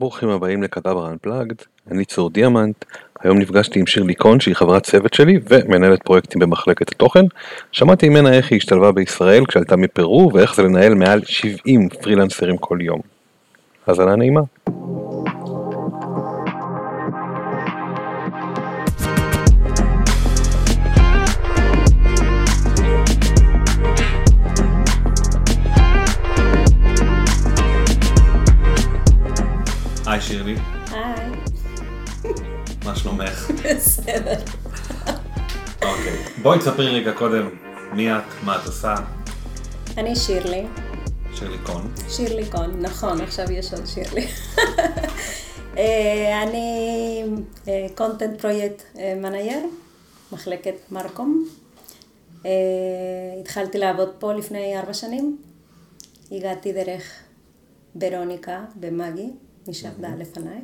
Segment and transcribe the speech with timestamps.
[0.00, 2.84] ברוכים הבאים לקדברה Unplugged, אני צור דיאמנט,
[3.20, 7.24] היום נפגשתי עם שירלי קון שהיא חברת צוות שלי ומנהלת פרויקטים במחלקת התוכן.
[7.72, 12.78] שמעתי ממנה איך היא השתלבה בישראל כשעלתה מפרו ואיך זה לנהל מעל 70 פרילנסרים כל
[12.80, 13.00] יום.
[13.86, 14.40] האזנה נעימה.
[36.46, 37.48] בואי תספרי רגע קודם
[37.92, 38.94] מי את, מה את עושה.
[39.96, 40.66] אני שירלי,
[41.34, 41.92] שירלי קון.
[42.08, 44.26] שירלי קון, נכון, עכשיו יש עוד שירלי.
[45.78, 47.22] אה, אני
[47.94, 49.58] קונטנט פרויקט מנאייר,
[50.32, 51.48] מחלקת מרקום.
[52.46, 52.50] אה,
[53.40, 55.38] התחלתי לעבוד פה לפני ארבע שנים.
[56.32, 57.02] הגעתי דרך
[57.94, 59.30] ברוניקה ומגי,
[59.68, 60.60] מי שעבדה לפניי.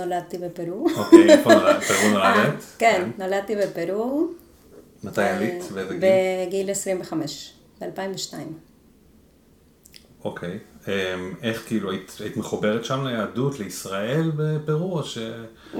[0.00, 0.86] אה, נולדתי בפרו.
[0.96, 1.82] אוקיי, איפה נולדת?
[1.82, 2.36] פרו נולדת?
[2.36, 4.28] אה, כן, נולדתי בפרו.
[5.04, 5.64] מתי עלית?
[5.74, 6.00] באיזה גיל?
[6.46, 8.34] בגיל 25, ב-2002.
[10.24, 10.58] אוקיי.
[11.42, 15.18] איך כאילו, היית היית מחוברת שם ליהדות, לישראל בפרו, או ש...
[15.74, 15.78] Mm.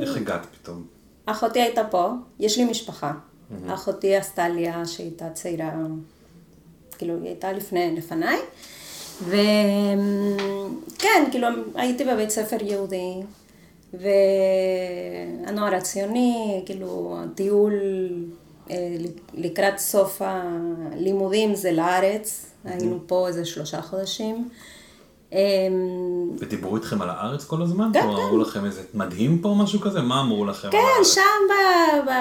[0.00, 0.86] איך הגעת פתאום?
[1.26, 3.12] אחותי הייתה פה, יש לי משפחה.
[3.66, 5.72] אחותי עשתה עלייה שהייתה צעירה,
[6.98, 8.38] כאילו היא הייתה לפני, לפניי.
[9.22, 13.14] וכן, כאילו הייתי בבית ספר יהודי,
[15.44, 17.72] והנוער הציוני, כאילו הטיול
[18.70, 18.96] אה,
[19.34, 24.48] לקראת סוף הלימודים זה לארץ, היינו פה איזה שלושה חודשים.
[25.34, 27.90] אמ, ודיברו איתכם על הארץ כל הזמן?
[27.92, 28.22] כן, כלומר, כן.
[28.22, 30.00] אמרו לכם איזה מדהים פה, משהו כזה?
[30.00, 31.14] מה אמרו לכם על כן, הארץ?
[31.14, 31.52] שם ב,
[32.10, 32.12] ב,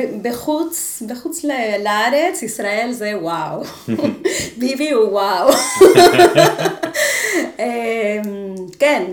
[0.00, 3.62] ב, בחוץ, בחוץ ל- לארץ, ישראל זה וואו.
[4.58, 5.48] ביבי הוא וואו.
[7.58, 8.22] אמ,
[8.78, 9.04] כן,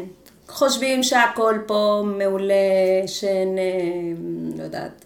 [0.49, 2.53] חושבים שהכל פה מעולה,
[3.07, 4.15] שאין, אמ,
[4.57, 5.05] לא יודעת,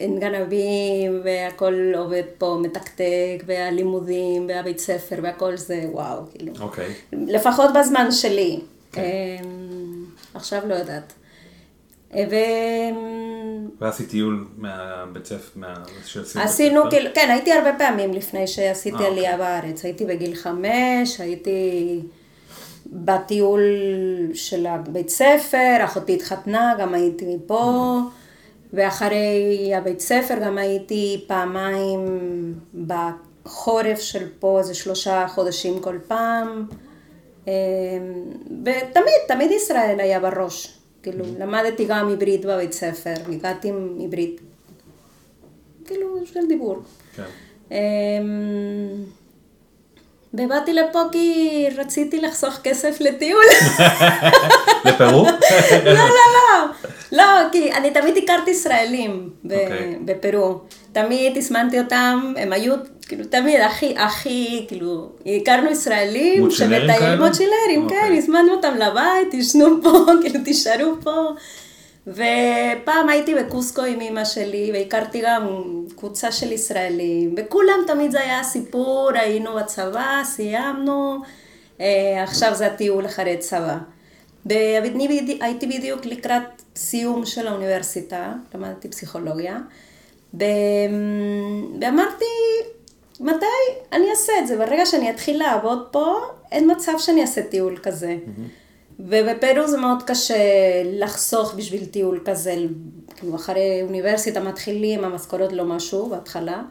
[0.00, 6.52] אין גנבים, והכל עובד פה מתקתק, והלימודים, והבית ספר, והכל זה וואו, כאילו.
[6.60, 6.94] אוקיי.
[7.12, 8.60] לפחות בזמן שלי.
[8.92, 9.02] כן.
[9.02, 11.12] אמ, עכשיו לא יודעת.
[12.12, 12.34] ו...
[13.80, 15.74] ועשית טיול מהבית ספר, מה...
[16.34, 16.82] עשינו?
[16.90, 19.84] כאילו, כן, הייתי הרבה פעמים לפני שעשיתי אה, עלייה בארץ.
[19.84, 22.00] הייתי בגיל חמש, הייתי
[22.86, 23.60] בטיול
[24.34, 28.00] של הבית ספר, אחותי התחתנה, גם הייתי פה,
[28.72, 32.04] ואחרי הבית ספר גם הייתי פעמיים
[32.86, 36.66] בחורף של פה, איזה שלושה חודשים כל פעם.
[37.46, 37.52] אמ,
[38.62, 40.78] ותמיד, תמיד ישראל היה בראש.
[41.02, 44.40] כאילו, למדתי גם עברית בבית ספר, הגעתי עם עברית,
[45.84, 46.76] כאילו, של דיבור.
[47.16, 47.22] כן.
[50.38, 51.44] ובאתי לפה כי
[51.78, 53.44] רציתי לחסוך כסף לטיול.
[54.84, 55.26] לפרו?
[55.84, 56.66] לא, לא, לא.
[57.12, 59.96] לא, כי אני תמיד הכרתי ישראלים ב- אוקיי.
[60.04, 60.58] בפרו.
[60.92, 62.74] תמיד הזמנתי אותם, הם היו,
[63.08, 65.08] כאילו, תמיד הכי, הכי, כאילו,
[65.42, 67.26] הכרנו ישראלים, מוצ'ילרים שמטיילים- כאלה?
[67.28, 68.18] מוצ'ילרים, כן, אוקיי.
[68.18, 69.90] הזמנו אותם לבית, תשנו פה,
[70.22, 71.28] כאילו, תישארו פה.
[72.06, 75.46] ופעם הייתי בקוסקו עם אמא שלי, והכרתי גם
[75.96, 81.18] קבוצה של ישראלים, וכולם תמיד זה היה סיפור, היינו בצבא, סיימנו,
[81.80, 83.78] אה, עכשיו זה הטיול אחרי צבא.
[84.46, 89.58] ואני הייתי בדיוק לקראת סיום של האוניברסיטה, למדתי פסיכולוגיה,
[90.34, 90.44] ו...
[91.80, 92.24] ואמרתי,
[93.20, 93.46] מתי
[93.92, 94.56] אני אעשה את זה?
[94.56, 96.16] ברגע שאני אתחיל לעבוד פה,
[96.52, 98.16] אין מצב שאני אעשה טיול כזה.
[99.00, 100.34] ובפרו זה מאוד קשה
[100.84, 102.56] לחסוך בשביל טיול כזה,
[103.16, 106.62] כאילו אחרי אוניברסיטה מתחילים, המשכורות לא משהו בהתחלה.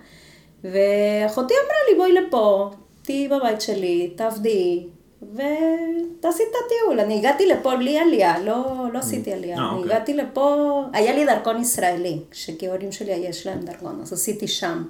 [0.63, 2.71] ואחותי אמרה לי, בואי לפה,
[3.03, 4.87] תהיי בבית שלי, תעבדי,
[5.21, 6.99] ותעשי את הטיול.
[6.99, 9.57] אני הגעתי לפה בלי עלייה, לא, לא עשיתי עלייה.
[9.57, 9.91] אה, אני אוקיי.
[9.91, 14.83] הגעתי לפה, היה לי דרכון ישראלי, שכי ההורים שלי יש להם דרכון, אז עשיתי שם.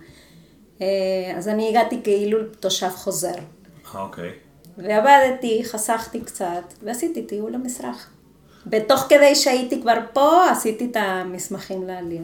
[0.82, 0.88] אה,
[1.38, 3.36] אז אני הגעתי כאילו תושב חוזר.
[3.96, 4.32] אה, אוקיי.
[4.78, 8.10] ועבדתי, חסכתי קצת, ועשיתי טיול למסרח.
[8.72, 12.24] ותוך כדי שהייתי כבר פה, עשיתי את המסמכים לעלייה.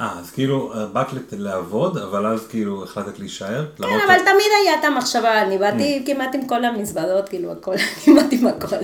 [0.00, 3.66] אה, אז כאילו, אה, באת לעבוד, אבל אז כאילו החלטת להישאר?
[3.76, 8.26] כן, אבל תמיד היה את המחשבה, אני באתי כמעט עם כל המזוודות, כאילו הכל, כמעט
[8.32, 8.76] עם הכל.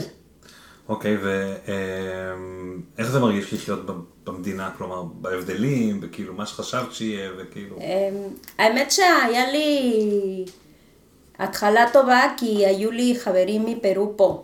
[0.88, 1.16] אוקיי,
[2.96, 3.80] ואיך זה מרגיש לחיות
[4.24, 4.70] במדינה?
[4.78, 7.76] כלומר, בהבדלים, וכאילו, מה שחשבת שיהיה, וכאילו...
[7.76, 8.28] אמ,
[8.58, 10.44] האמת שהיה לי
[11.38, 14.42] התחלה טובה, כי היו לי חברים מפרו פה.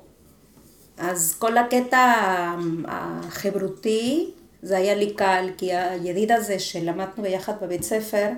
[0.98, 2.14] אז כל הקטע
[2.88, 4.30] החברותי,
[4.62, 8.28] זה היה לי קל, כי הידיד הזה שלמדנו ביחד בבית ספר,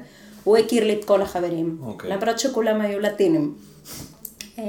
[0.44, 1.78] הוא הכיר לי את כל החברים.
[1.82, 2.10] אוקיי.
[2.10, 3.54] למרות שכולם היו לטינים.
[4.58, 4.64] אה,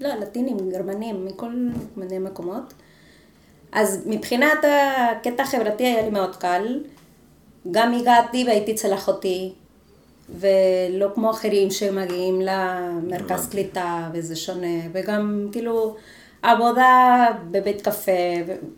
[0.00, 2.74] לא, לטינים, גרמנים, מכל מיני מקומות.
[3.72, 6.80] אז מבחינת הקטע החברתי היה לי מאוד קל.
[7.70, 9.52] גם הגעתי והייתי אצל אחותי,
[10.30, 13.48] ולא כמו אחרים שמגיעים למרכז.
[13.50, 15.96] קליטה וזה שונה, וגם כאילו
[16.42, 18.12] עבודה בבית קפה,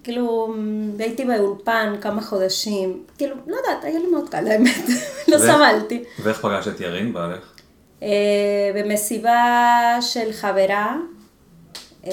[0.03, 0.55] כאילו
[0.97, 4.89] והייתי באולפן כמה חודשים, כאילו, לא יודעת, היה לי מאוד קל האמת,
[5.29, 6.05] לא סבלתי.
[6.23, 7.55] ואיך פגשת את ירין, בעלך?
[8.03, 10.97] אה, במסיבה של חברה,
[12.07, 12.11] אה,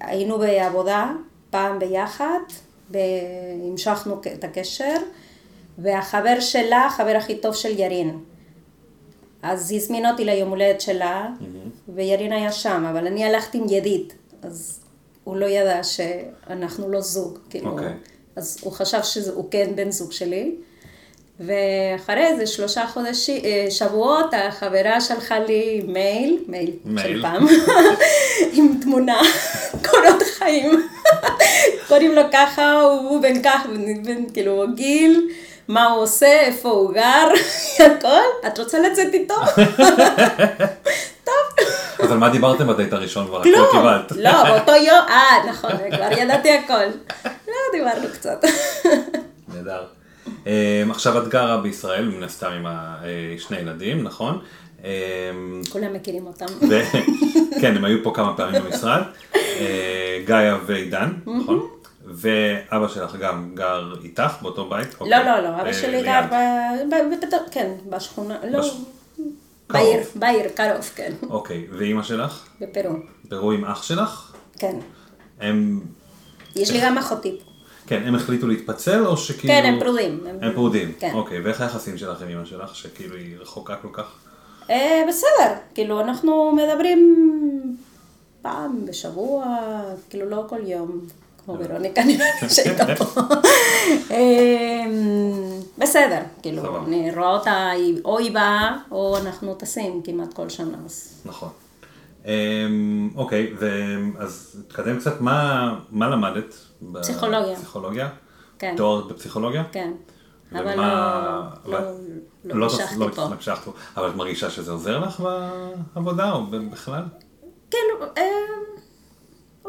[0.00, 1.12] שהיינו בעבודה
[1.50, 2.38] פעם ביחד,
[2.90, 4.96] והמשכנו את הקשר,
[5.78, 8.18] והחבר שלה, החבר הכי טוב של ירין.
[9.42, 11.28] אז הזמינה אותי ליום הולדת שלה,
[11.88, 14.80] וירין היה שם, אבל אני הלכתי עם ידית, אז
[15.24, 17.92] הוא לא ידע שאנחנו לא זוג, כאילו, אוקיי.
[18.36, 20.56] אז הוא חשב שהוא כן בן זוג שלי.
[21.40, 27.16] ואחרי איזה שלושה חודשים, אה, שבועות, החברה שלחה לי מייל, מייל, מייל.
[27.16, 27.46] של פעם,
[28.56, 29.20] עם תמונה,
[29.90, 30.88] קורות חיים.
[31.88, 35.30] קוראים לו ככה, הוא בן כך, בן, בן כאילו גיל,
[35.68, 37.28] מה הוא עושה, איפה הוא גר,
[37.98, 38.46] הכל.
[38.46, 39.34] את רוצה לצאת איתו?
[41.24, 41.66] טוב.
[41.98, 43.42] אז על מה דיברתם בדייט הראשון כבר?
[43.42, 43.66] כלום.
[43.72, 44.12] קיבלת.
[44.12, 46.84] לא, באותו יום, אה, נכון, כבר ידעתי הכל.
[47.24, 48.44] לא, דיברנו קצת.
[49.48, 49.82] נהדר.
[50.46, 52.72] אה, עכשיו את גרה בישראל, מן הסתם עם אה,
[53.38, 54.38] שני ילדים, נכון?
[54.84, 54.90] אה,
[55.70, 56.46] כולם מכירים אותם.
[57.60, 59.02] כן, הם היו פה כמה פעמים במשרד.
[59.36, 61.68] אה, גאיה ועידן, נכון?
[62.14, 64.88] ואבא שלך גם גר איתך באותו בית?
[65.00, 65.24] לא, אוקיי.
[65.24, 66.20] לא, לא, אבא אה, שלי גר.
[66.30, 66.34] ב...
[66.94, 68.76] ב- ב- כן, בשכונה, לא, בש-
[69.70, 70.00] בעיר.
[70.14, 72.46] בעיר, קרוב, כן, אוקיי, ואימא שלך?
[72.60, 72.94] בפרו,
[73.28, 74.32] פרו עם אח שלך?
[74.58, 74.76] כן.
[75.40, 75.80] הם,
[76.56, 77.38] יש לי גם אחותי.
[77.86, 79.54] כן, הם החליטו להתפצל או שכאילו...
[79.54, 80.20] כן, הם פרודים.
[80.42, 81.10] הם פרודים, כן.
[81.14, 84.04] אוקיי, ואיך היחסים שלך עם אמא שלך, שכאילו היא רחוקה כל כך?
[84.70, 87.16] אה, בסדר, כאילו, אנחנו מדברים
[88.42, 89.44] פעם בשבוע,
[90.10, 91.00] כאילו, לא כל יום,
[91.48, 93.20] כמו ורוניקה נראה לי שהייתה פה.
[94.10, 94.84] אה,
[95.78, 96.84] בסדר, כאילו, סבבה.
[96.86, 97.70] אני רואה אותה,
[98.04, 100.78] או היא באה, או אנחנו טסים כמעט כל שנה.
[101.24, 101.48] נכון.
[102.24, 103.54] אמ, אוקיי,
[104.18, 106.54] אז תקדם קצת, מה, למדת?
[107.00, 107.56] פסיכולוגיה.
[107.56, 108.08] פסיכולוגיה?
[108.58, 108.74] כן.
[108.76, 109.64] תואר בפסיכולוגיה?
[109.72, 109.92] כן.
[110.52, 111.78] אבל לא, לא,
[112.44, 113.22] לא המשכתי לא, פה.
[113.22, 113.72] לא המשכת פה.
[113.96, 115.22] אבל את מרגישה שזה עוזר לך
[115.94, 117.02] בעבודה או בכלל?
[118.18, 118.22] אה,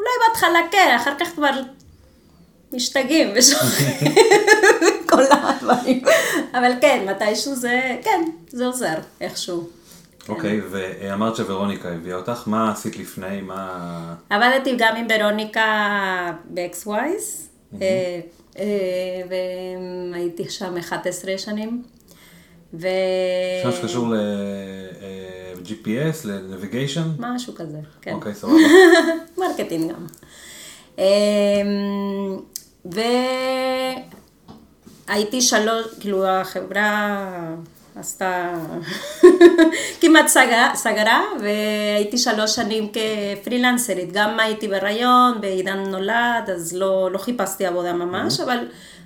[0.00, 1.50] אולי בהתחלה כן, אחר כך כבר
[2.72, 4.12] משתגעים ושוכחים
[5.10, 6.02] כל הדברים.
[6.54, 9.68] אבל כן, מתישהו זה, כן, זה עוזר איכשהו.
[10.28, 14.14] אוקיי, ואמרת שוורוניקה הביאה אותך, מה עשית לפני, מה...
[14.30, 17.48] עבדתי גם עם ורוניקה באקס-ווייז,
[17.82, 18.20] אה,
[20.12, 21.82] והייתי שם 11 שנים.
[22.74, 22.88] ו...
[23.66, 24.06] משהו שקשור
[25.70, 27.06] ל-GPS, ל-Navigation?
[27.18, 28.12] משהו כזה, כן.
[28.12, 28.54] אוקיי, סבבה.
[29.38, 30.06] marketing גם.
[30.98, 32.36] אמ,
[35.08, 37.18] והייתי שלוש, כאילו החברה
[37.96, 38.54] עשתה,
[40.00, 44.12] כמעט סגרה, סגרה, והייתי שלוש שנים כפרילנסרית.
[44.12, 48.58] גם הייתי בהיריון, ועידן נולד, אז לא, לא חיפשתי עבודה ממש, אבל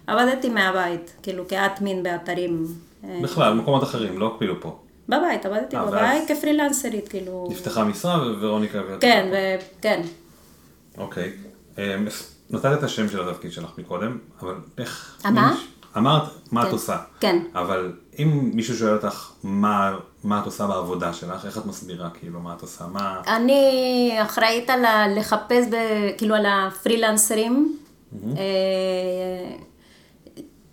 [0.07, 2.67] עבדתי מהבית, כאילו כאטמין באתרים.
[3.05, 4.79] אה, בכלל, מקומות אחרים, לא כאילו פה.
[5.09, 6.29] בבית, עבדתי אה, בבית?
[6.29, 7.49] כפרילנסרית, כאילו...
[7.51, 9.07] נפתחה משרה וורוניקה הביאה אותך.
[9.07, 9.29] כן,
[9.79, 10.03] וכן.
[10.99, 11.33] אוקיי.
[11.79, 11.83] אמ,
[12.51, 15.19] נתת את השם של התפקיד שלך מקודם, אבל איך...
[15.31, 15.57] מה?
[15.97, 16.73] אמרת מה את כן.
[16.73, 16.99] עושה.
[17.21, 17.39] כן.
[17.55, 22.41] אבל אם מישהו שואל אותך מה, מה את עושה בעבודה שלך, איך את מסבירה כאילו
[22.41, 23.21] מה את עושה, מה...
[23.27, 25.77] אני אחראית על ה- לחפש, ב,
[26.19, 27.77] כאילו על הפרילנסרים,
[28.37, 29.57] אה,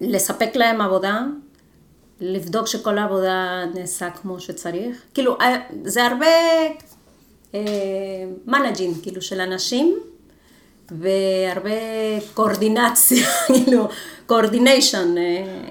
[0.01, 1.23] מלספק להם עבודה,
[2.21, 4.97] לבדוק שכל העבודה נעשה כמו שצריך.
[5.13, 6.25] כאילו, אה, זה הרבה
[8.45, 9.99] managing, כאילו, של אנשים,
[10.91, 11.69] והרבה
[12.33, 13.87] קואורדינציה, כאילו,
[14.25, 15.15] coordination,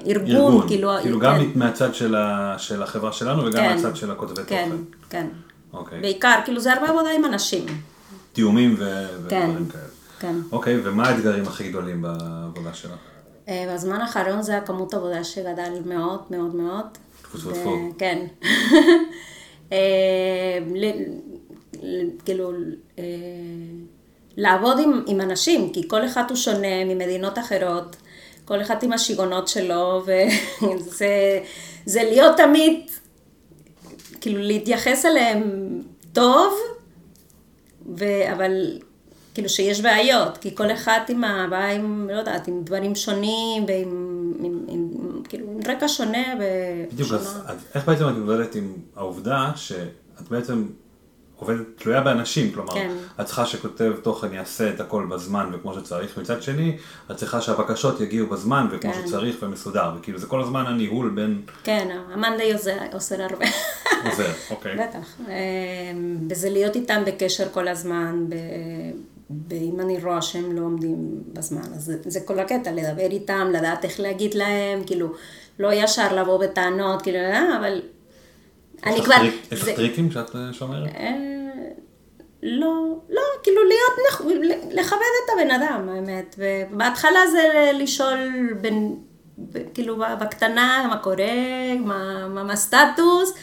[0.07, 3.97] ארגון, ארגון, כאילו, כאילו כן, גם מהצד של, ה, של החברה שלנו וגם כן, מהצד
[3.97, 4.83] של הכותבי כן, תוכן.
[5.11, 5.26] כן.
[5.73, 6.00] אוקיי.
[6.00, 7.66] בעיקר, כאילו, זה הרבה עבודה עם אנשים.
[8.33, 9.83] תיאומים ו- כן, ודברים כאלה.
[10.21, 10.35] כן.
[10.52, 13.10] אוקיי, ומה האתגרים הכי גדולים בעבודה שלך?
[13.50, 16.87] אה, בזמן האחרון זה הכמות עבודה שגדל מאוד מאוד מאוד.
[17.35, 17.52] ו-.
[17.99, 18.26] כן.
[19.73, 20.59] אה,
[22.25, 22.52] כאילו,
[22.99, 23.04] אה,
[24.37, 27.97] לעבוד עם, עם אנשים, כי כל אחד הוא שונה ממדינות אחרות,
[28.45, 31.40] כל אחד עם השיגעונות שלו, וזה
[31.87, 32.90] זה להיות תמיד,
[34.21, 35.71] כאילו להתייחס אליהם
[36.12, 36.54] טוב,
[37.99, 38.78] ו- אבל
[39.35, 44.11] כאילו שיש בעיות, כי כל אחד עם הבעיה עם, לא יודעת, עם דברים שונים ועם
[44.41, 44.89] עם, עם,
[45.29, 46.25] כאילו, עם רקע שונה
[46.93, 47.21] בדיוק, ושונה.
[47.21, 50.67] אז, אז איך בעצם את מתמודדת עם העובדה שאת בעצם
[51.37, 52.91] עובדת תלויה באנשים, כלומר, כן.
[53.21, 56.77] את צריכה שכותב תוכן יעשה את הכל בזמן וכמו שצריך, מצד שני,
[57.11, 59.07] את צריכה שהבקשות יגיעו בזמן וכמו כן.
[59.07, 63.47] שצריך ומסודר, וכאילו זה כל הזמן הניהול בין כן, המאנדיי עוזר, עושה הרבה.
[64.11, 64.77] עוזר, אוקיי.
[64.77, 65.21] בטח.
[65.29, 65.35] אה,
[66.31, 68.35] וזה להיות איתם בקשר כל הזמן, ב...
[69.31, 69.53] ב...
[69.53, 71.61] אם אני רואה שהם לא עומדים בזמן.
[71.75, 75.09] אז זה, זה כל הקטע, לדבר איתם, לדעת איך להגיד להם, כאילו,
[75.59, 77.83] לא ישר לבוא בטענות, כאילו, אה, אבל...
[78.87, 79.15] אני כבר...
[79.53, 80.95] יש לך טריקים שאת אה, שומרת?
[80.95, 81.17] אה,
[82.43, 84.21] לא, לא, כאילו להיות.
[84.71, 86.37] לכבד את הבן אדם, האמת.
[86.39, 88.19] ובהתחלה זה לשאול
[88.61, 88.97] בין,
[89.75, 91.75] כאילו בקטנה, מה קורה,
[92.29, 93.35] מה הסטטוס,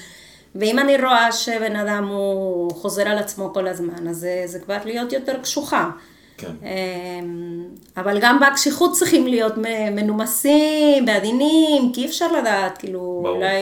[0.60, 4.78] ואם אני רואה שבן אדם הוא חוזר על עצמו כל הזמן, אז זה, זה כבר
[4.86, 5.90] להיות יותר קשוחה.
[6.38, 6.52] כן.
[6.64, 7.66] אמ,
[7.98, 9.54] אבל גם בקשיחות צריכים להיות
[9.92, 13.36] מנומסים, בעדינים, כי אי אפשר לדעת, כאילו, ברור.
[13.38, 13.62] אולי,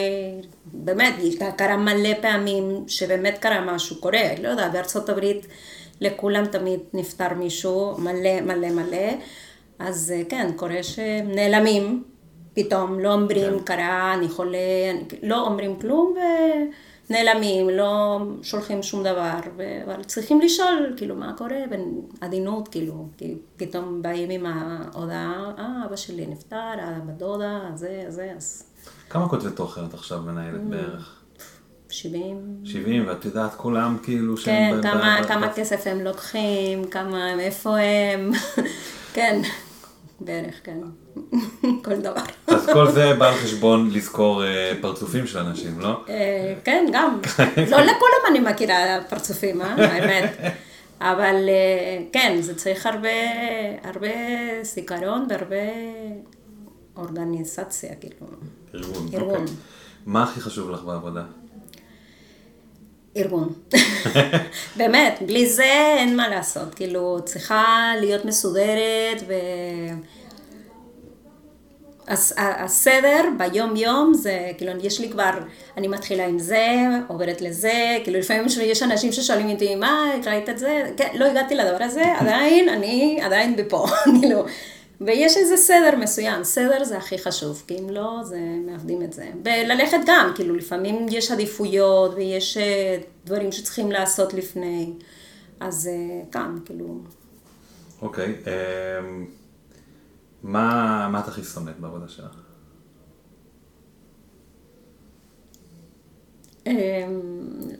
[0.64, 1.14] באמת,
[1.56, 5.46] קרה מלא פעמים שבאמת קרה משהו, קורה, לא יודע, בארצות הברית
[6.00, 9.12] לכולם תמיד נפטר מישהו, מלא מלא מלא,
[9.78, 12.02] אז אה, כן, קורה שהם נעלמים,
[12.56, 13.64] פתאום לא אומרים, כן.
[13.64, 14.58] קרה, אני חולה,
[14.90, 16.14] אני, לא אומרים כלום
[17.10, 21.56] ונעלמים, לא שולחים שום דבר, ו- אבל צריכים לשאול, כאילו, מה קורה,
[22.20, 28.32] בעדינות, כאילו, כי פתאום באים עם ההודעה, אה, אבא שלי נפטר, הבת דודה, זה, זה,
[28.36, 28.62] אז
[29.10, 30.70] כמה כותבי תוכן את עכשיו מנהלת Mm.
[30.70, 31.12] בערך?
[31.90, 32.56] 70.
[32.64, 34.80] 70, ואת יודעת, כולם כאילו כן, שהם...
[34.80, 38.30] ב- כמה, ב- כמה כסף הם לוקחים, כמה, מאיפה הם,
[39.14, 39.40] כן,
[40.20, 40.78] בערך, כן,
[41.84, 42.22] כל דבר.
[42.46, 46.00] אז כל זה בא על חשבון לזכור אה, פרצופים של אנשים, לא?
[46.08, 47.20] אה, כן, גם.
[47.70, 49.74] לא לכולם אני מכירה פרצופים, אה?
[49.78, 50.36] האמת.
[51.00, 54.08] אבל אה, כן, זה צריך הרבה,
[54.62, 55.56] זיכרון והרבה
[56.96, 58.26] אורגניזציה, כאילו.
[58.74, 59.08] ארגון.
[59.14, 59.40] ארגון.
[59.40, 59.54] אוקיי.
[60.06, 61.22] מה הכי חשוב לך בעבודה?
[63.16, 63.52] ארגון.
[64.78, 66.74] באמת, בלי זה אין מה לעשות.
[66.74, 69.32] כאילו, צריכה להיות מסודרת ו...
[72.08, 75.30] ה- הסדר ביום-יום זה, כאילו, יש לי כבר,
[75.76, 76.66] אני מתחילה עם זה,
[77.08, 77.72] עוברת לזה,
[78.04, 80.90] כאילו, לפעמים יש אנשים ששואלים אותי, מה, ראית את זה?
[80.96, 83.86] כן, לא הגעתי לדבר הזה, עדיין, אני עדיין בפה,
[84.20, 84.44] כאילו.
[85.00, 89.24] ויש איזה סדר מסוים, סדר זה הכי חשוב, כי אם לא, זה מאבדים את זה.
[89.44, 94.92] וללכת גם, כאילו, לפעמים יש עדיפויות ויש אה, דברים שצריכים לעשות לפני,
[95.60, 96.98] אז אה, גם, כאילו,
[98.02, 98.34] אוקיי.
[98.46, 99.26] אמ,
[100.42, 102.34] מה מה את הכי שונאת בעבודה שלך?
[106.66, 107.20] אמ,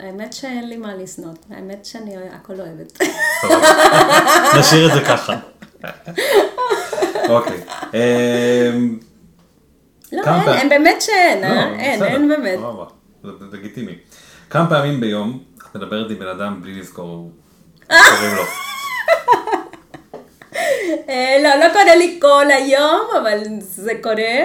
[0.00, 3.00] האמת שאין לי מה לשנוא, האמת שאני הכל אוהבת.
[4.58, 5.36] נשאיר את זה ככה.
[7.28, 7.60] אוקיי.
[7.94, 8.98] אמ,
[10.12, 11.78] לא, אין, אין באמת שאין, לא, אה?
[11.78, 12.58] אין, בסדר, אין באמת.
[13.22, 13.98] זה לגיטימי.
[14.50, 17.32] כמה פעמים ביום את מדברת עם בן אדם בלי לזכור
[17.86, 18.42] קוראים לו?
[21.08, 24.44] אה, לא, לא קורה לי כל היום, אבל זה קורה.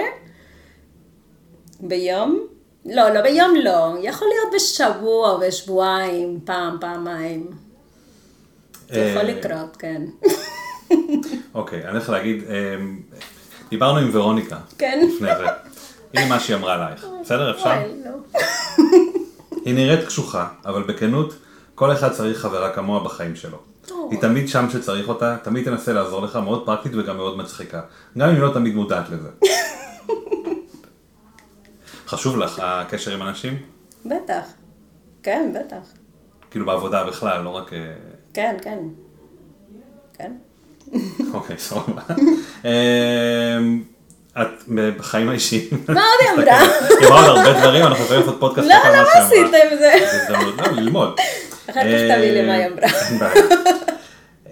[1.80, 2.48] ביום?
[2.86, 3.96] לא, לא ביום לא.
[4.02, 7.48] יכול להיות בשבוע או בשבועיים, פעם, פעמיים.
[8.90, 10.02] זה יכול אה, לקרות, כן.
[11.54, 13.00] אוקיי, אני הולך להגיד, אמ,
[13.70, 14.58] דיברנו עם ורוניקה.
[14.78, 15.08] כן.
[15.08, 15.46] לפני זה.
[16.14, 17.06] הנה מה שהיא אמרה עלייך.
[17.22, 17.76] בסדר, אפשר?
[18.06, 18.42] לא.
[19.66, 21.34] היא נראית קשוחה, אבל בכנות,
[21.76, 23.58] כל אחד צריך חברה כמוה בחיים שלו.
[24.12, 27.82] היא תמיד שם שצריך אותה, תמיד תנסה לעזור לך, מאוד פרקטית וגם מאוד מצחיקה.
[28.18, 29.30] גם אם היא לא תמיד מודעת לזה.
[32.08, 33.58] חשוב לך הקשר עם אנשים?
[34.06, 34.44] בטח.
[35.24, 35.78] כן, בטח.
[36.52, 37.74] כאילו בעבודה בכלל, לא רק...
[37.74, 37.80] אה,
[38.34, 38.80] כן, כן.
[40.14, 40.32] כן.
[41.34, 42.02] אוקיי, סבבה.
[42.66, 43.84] אמ,
[44.42, 44.64] את
[44.98, 45.64] בחיים האישיים...
[45.96, 46.60] מה עוד היא אמרה?
[47.00, 49.26] היא אמרה עוד הרבה דברים, אנחנו יכולים לעשות פודקאסט לא, למה אמרה.
[49.26, 49.78] עשיתם זה?
[49.80, 51.20] זה הזדמנות, לא, ללמוד.
[51.72, 52.90] אחר כך תביא לי מה היא אמרה.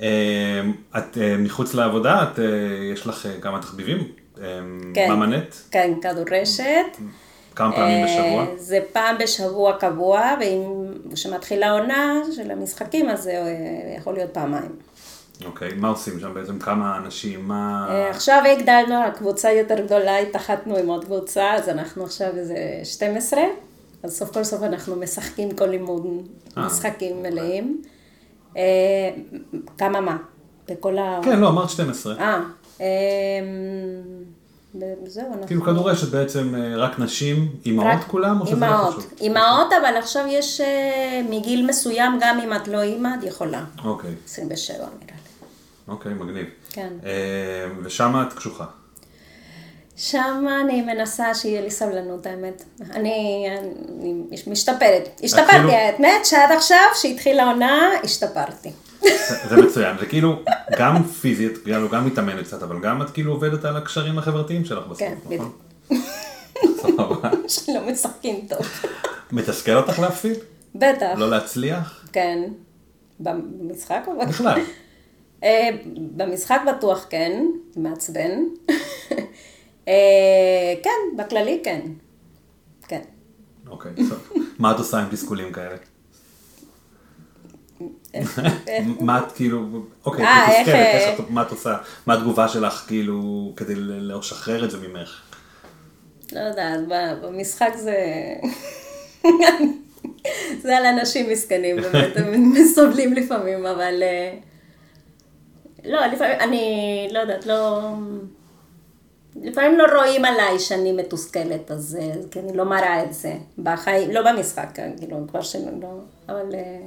[0.02, 2.46] אמ, את אה, מחוץ לעבודה, את, אה,
[2.94, 4.08] יש לך אה, כמה תחביבים?
[4.94, 5.12] כן.
[5.12, 5.56] ממנט?
[5.72, 6.98] כן, כדורשת.
[7.60, 8.44] כמה פעמים בשבוע?
[8.44, 14.32] אה, זה פעם בשבוע קבוע, ואם כשמתחילה עונה של המשחקים, אז זה אה, יכול להיות
[14.34, 14.72] פעמיים.
[15.46, 16.60] אוקיי, מה עושים שם בעצם?
[16.60, 17.48] כמה אנשים?
[17.48, 17.88] מה...
[17.90, 23.42] אה, עכשיו הגדלנו, הקבוצה יותר גדולה, התאחדנו עם עוד קבוצה, אז אנחנו עכשיו איזה 12,
[24.04, 26.08] אז סוף כל סוף אנחנו משחקים כל לימוד
[26.58, 26.66] אה.
[26.66, 27.82] משחקים מלאים.
[28.58, 28.62] אה,
[29.78, 30.18] כמה מה?
[30.70, 31.20] בכל ה...
[31.24, 32.16] כן, לא, אמרת 12.
[32.20, 32.42] אה,
[32.82, 32.86] אה,
[34.76, 35.48] וזהו, אנחנו...
[35.48, 38.42] כאילו כדורשת בעצם אה, רק נשים, אימהות כולם?
[38.42, 38.88] או שזה לא.
[38.92, 39.14] חשוב?
[39.22, 40.62] אימהות, אבל עכשיו יש
[41.30, 43.64] מגיל מסוים, גם אם את לא אימא, את יכולה.
[43.84, 45.14] אוקיי, 27 נראה לי.
[45.88, 46.46] אוקיי, מגניב.
[46.70, 46.94] כן.
[47.84, 48.66] ושם את קשוחה.
[50.00, 52.64] שם אני מנסה שיהיה לי סבלנות, האמת.
[52.92, 53.46] אני,
[54.00, 54.14] אני
[54.48, 55.10] משתפרת.
[55.24, 58.72] השתפרתי, כאילו- האמת, שעד עכשיו, שהתחילה העונה, השתפרתי.
[59.50, 60.40] זה מצוין, זה כאילו
[60.78, 64.86] גם פיזית, כאילו גם מתאמנת קצת, אבל גם את כאילו עובדת על הקשרים החברתיים שלך
[64.86, 65.52] בסוף, כן, נכון?
[66.78, 67.30] סבבה.
[67.48, 68.68] שלא משחקים טוב.
[69.32, 70.38] מתסכל אותך להפסיד?
[70.76, 72.06] בטח, לא להצליח?
[72.12, 72.44] כן.
[73.20, 74.60] במשחק או בכלל.
[75.44, 78.40] אה, במשחק בטוח כן, מעצבן.
[79.90, 81.82] אה, כן, בכללי כן.
[82.88, 83.02] כן.
[83.68, 84.30] אוקיי, טוב.
[84.60, 85.76] מה את עושה עם תסכולים כאלה?
[89.00, 89.66] מה את כאילו,
[90.06, 91.78] אוקיי, אה, את איך, מתסכלת, אה, מה את עושה?
[92.06, 95.22] מה התגובה שלך כאילו כדי לשחרר את זה ממך?
[96.32, 96.80] לא יודעת,
[97.22, 97.96] במשחק זה...
[100.64, 104.04] זה על אנשים מסכנים, באמת, הם סובלים לפעמים, אבל...
[105.86, 107.92] לא, לפעמים, אני לא יודעת, לא...
[109.44, 114.12] לפעמים לא רואים עליי שאני מתוסכלת, אז אה, כי אני לא מראה את זה בחיים,
[114.12, 115.88] לא במשחק, כן, כאילו, כבר שאני לא...
[116.30, 116.80] אבל אה,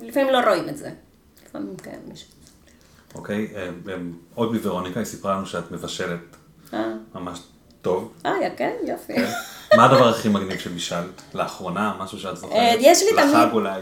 [0.00, 0.90] לפעמים לא רואים את זה.
[1.48, 2.28] לפעמים כן, מישהו...
[3.14, 3.94] אוקיי, אה, אה,
[4.34, 6.20] עוד מוורוניקה, היא סיפרה לנו שאת מבשלת
[6.74, 7.38] אה, ממש
[7.82, 8.12] טוב.
[8.26, 9.12] אה, כן, יופי.
[9.76, 11.22] מה הדבר הכי מגניב שבישלת?
[11.34, 12.56] לאחרונה, משהו שאת זוכרת?
[12.56, 13.80] אה, יש לי לחג תמיד- אולי.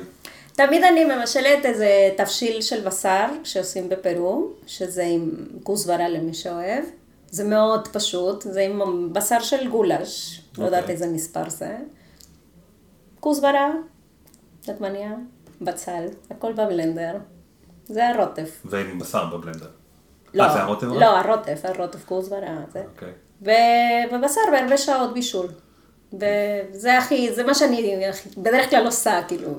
[0.53, 5.31] תמיד אני מבשלת איזה תבשיל של בשר שעושים בפרו, שזה עם
[5.63, 6.85] כוסברה למי שאוהב.
[7.31, 10.95] זה מאוד פשוט, זה עם בשר של גולש, לא יודעת אוקיי.
[10.95, 11.77] איזה מספר זה.
[13.21, 13.71] כוסברה,
[14.69, 15.13] נתמניה,
[15.61, 17.17] בצל, הכל בבלנדר.
[17.85, 18.63] זה הרוטף.
[18.65, 19.69] ועם בשר בבלנדר.
[20.35, 20.93] לא, אה, זה הרוטב?
[20.93, 21.01] רק?
[21.01, 22.83] לא, הרוטף, הרוטף כוסברה, זה.
[22.95, 23.13] אוקיי.
[23.43, 25.47] ו- ובשר בהרבה שעות בישול.
[26.13, 28.05] וזה הכי, זה מה שאני
[28.37, 29.49] בדרך כלל עושה, כאילו.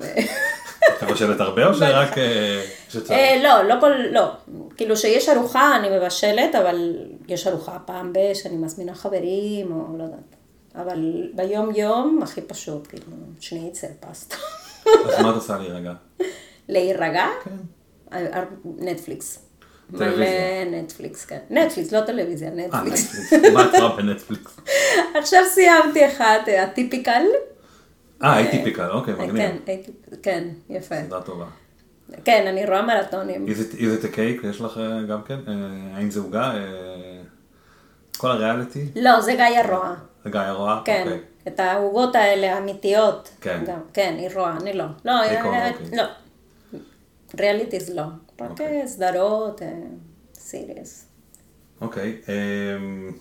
[0.88, 3.10] את מבשלת הרבה או שרק אה, שצריך?
[3.10, 4.30] אה, לא, לא כל, לא.
[4.76, 6.96] כאילו שיש ארוחה אני מבשלת, אבל
[7.28, 10.36] יש ארוחה פעם ב- שאני מזמינה חברים, או לא יודעת.
[10.74, 13.04] אבל ביום יום הכי פשוט, כאילו,
[13.40, 14.36] שניצל, פסטה.
[14.86, 15.92] אז מה את עושה להירגע?
[16.68, 17.26] להירגע?
[17.44, 17.50] כן.
[18.12, 18.44] אה, אה,
[18.78, 19.38] נטפליקס.
[19.98, 20.64] טלוויזיה.
[20.70, 21.38] נטפליקס, כן.
[21.50, 23.32] נטפליקס, לא טלוויזיה, אה, נטפליקס.
[23.52, 24.56] מה את רואה בנטפליקס?
[25.14, 26.04] עכשיו סיימתי
[26.48, 27.22] אה, הטיפיקל.
[28.24, 29.50] אה, הייתי פיקל, אוקיי, כן, מגניב.
[29.66, 30.94] הייתי, כן, יפה.
[31.06, 31.46] סדרה טובה.
[32.24, 33.46] כן, אני רואה מרתונים.
[33.46, 34.46] A cake?
[34.46, 35.38] יש לך אה, גם כן?
[35.48, 36.54] אה, האם זה עוגה?
[36.54, 37.22] אה,
[38.16, 38.88] כל הריאליטי?
[38.96, 39.94] לא, זה גיא רואה.
[40.24, 40.80] זה גיא רואה?
[40.84, 41.20] כן, אוקיי.
[41.48, 43.30] את העוגות האלה, האמיתיות.
[43.40, 43.64] כן.
[43.66, 44.84] גם, כן, היא רואה, אני לא.
[45.04, 45.14] לא.
[45.92, 46.02] לא.
[47.38, 48.02] ריאליטיז לא.
[48.40, 48.88] רק אוקיי.
[48.88, 49.62] סדרות,
[50.34, 51.06] סיריוס.
[51.80, 52.20] אוקיי.
[52.28, 53.12] אמ,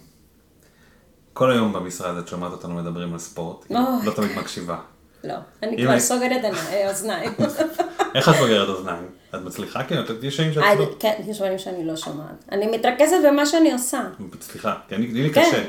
[1.34, 3.72] כל היום במשרד את שומעת אותנו מדברים על ספורט.
[3.72, 3.80] אוי.
[4.06, 4.78] לא תמיד מקשיבה.
[5.24, 7.32] לא, אני כבר סוגרת עיני- אוזניים.
[8.16, 9.06] איך את בוגרת אוזניים?
[9.36, 9.84] את מצליחה?
[9.84, 10.86] כן, את- יש שנים שאת אה, לא...
[11.00, 12.46] כן, יש דברים שאני לא שומעת.
[12.52, 14.02] אני מתרכזת במה שאני עושה.
[14.42, 15.44] סליחה, כי אני, לי כן.
[15.50, 15.62] קשה.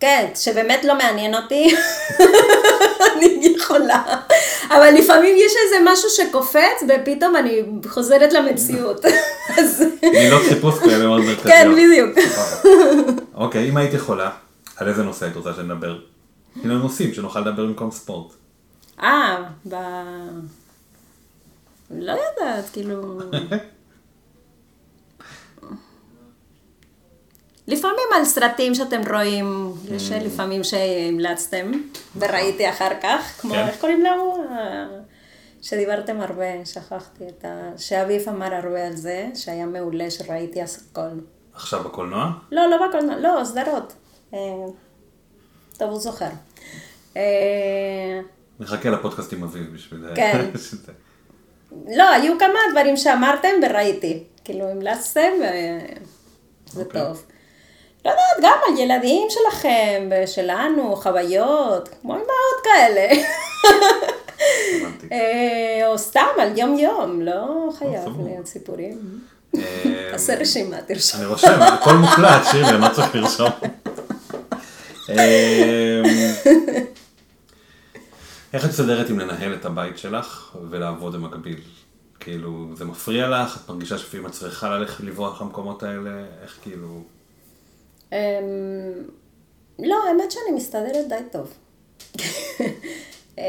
[0.00, 1.74] כן, שבאמת לא מעניין אותי,
[3.16, 4.02] אני יכולה.
[4.68, 9.04] אבל לפעמים יש איזה משהו שקופץ, ופתאום אני חוזרת למציאות.
[10.12, 11.46] מילות חיפוש כאלה מאוד מרכזיות.
[11.46, 12.10] כן, בדיוק.
[13.34, 14.30] אוקיי, אם היית יכולה,
[14.76, 15.98] על איזה נושא היית רוצה שנדבר?
[16.60, 18.32] כאילו נושאים שנוכל לדבר במקום ספורט.
[19.02, 19.36] אה,
[19.68, 19.74] ב...
[21.90, 23.18] לא יודעת, כאילו...
[27.66, 31.72] לפעמים על סרטים שאתם רואים, יש לפעמים שהמלצתם,
[32.16, 33.66] וראיתי אחר כך, כמו, כן.
[33.68, 34.36] איך קוראים לו?
[34.50, 34.86] אה,
[35.62, 37.72] שדיברתם הרבה, שכחתי את ה...
[37.76, 41.20] שאביב אמר הרבה על זה, שהיה מעולה, שראיתי אז הכל.
[41.54, 42.30] עכשיו בקולנוע?
[42.52, 43.92] לא, לא בקולנוע, לא, סדרות.
[44.34, 44.38] אה,
[45.78, 46.30] טוב, הוא זוכר.
[48.60, 50.04] אה, נחכה לפודקאסט עם אביב בשביל...
[50.14, 50.50] כן.
[51.98, 54.22] לא, היו כמה דברים שאמרתם וראיתי.
[54.44, 55.30] כאילו, המלצתם
[56.70, 57.00] וזה אוקיי.
[57.02, 57.24] טוב.
[58.04, 63.08] לא יודעת, גם על ילדים שלכם ושלנו, חוויות, כמו אמהות כאלה.
[65.12, 68.24] אה, או סתם על יום-יום, לא חייב סבבה.
[68.24, 69.20] להיות סיפורים.
[70.10, 71.20] תעשה רשימה, תרשום.
[71.20, 73.50] אני רושם, הכל מוקלט, שירי, מה צריך לרשום?
[78.52, 81.60] איך את מסתדרת עם לנהל את הבית שלך ולעבוד במקביל?
[82.20, 83.62] כאילו, זה מפריע לך?
[83.64, 86.24] את מרגישה שלפעמים את צריכה ללכת לברוח למקומות האלה?
[86.42, 87.02] איך כאילו...
[88.12, 88.18] אמ,
[89.78, 91.52] לא, האמת שאני מסתדרת די טוב.
[93.38, 93.44] אמ,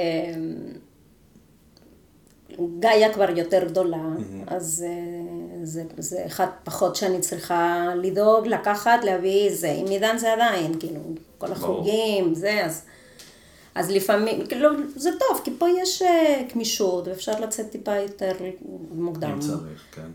[2.80, 4.04] גאיה כבר יותר גדולה,
[4.48, 9.72] אז אה, זה, זה אחד פחות שאני צריכה לדאוג, לקחת, להביא זה.
[9.72, 11.00] עם עידן זה עדיין, כאילו,
[11.38, 12.86] כל החוגים, זה, אז,
[13.76, 18.32] אז לפעמים, כאילו, זה טוב, כי פה יש אה, גמישות, ואפשר לצאת טיפה יותר
[18.92, 19.32] מוקדם.
[19.32, 20.08] אם צריך, כן.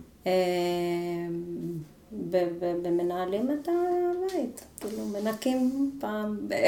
[2.31, 6.55] ו- ו- ומנהלים את הבית, כאילו מנקים פעם ב...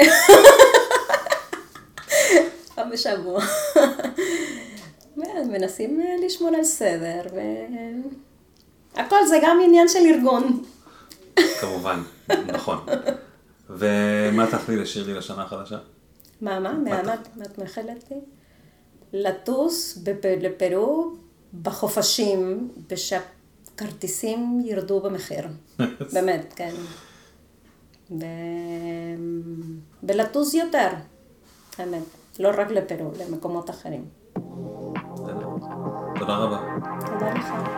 [2.74, 3.42] פעם בשבוע.
[5.48, 7.20] מנסים אה, לשמור על סדר,
[8.94, 10.62] והכל זה גם עניין של ארגון.
[11.60, 12.02] כמובן,
[12.46, 12.78] נכון.
[13.70, 15.78] ומה תאכלי לשירלי לשנה החדשה?
[16.40, 16.72] מה, מה?
[16.72, 18.16] מה את מאחלת לי?
[19.12, 19.98] לטוס
[20.40, 21.12] לפרו
[21.62, 25.48] בחופשים, ושהכרטיסים ירדו במחיר.
[26.12, 26.74] באמת, כן.
[28.10, 28.24] ו...
[30.02, 30.88] ולטוס יותר,
[31.78, 32.02] האמת.
[32.38, 34.04] לא רק לפרו, למקומות אחרים.
[36.18, 36.58] תודה רבה.
[37.06, 37.77] תודה לך.